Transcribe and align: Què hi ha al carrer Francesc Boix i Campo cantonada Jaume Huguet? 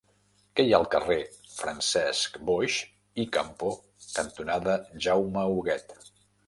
Què 0.59 0.63
hi 0.67 0.71
ha 0.71 0.77
al 0.83 0.87
carrer 0.95 1.17
Francesc 1.57 2.41
Boix 2.49 2.79
i 3.25 3.29
Campo 3.39 3.73
cantonada 4.19 4.81
Jaume 5.07 5.51
Huguet? 5.55 5.97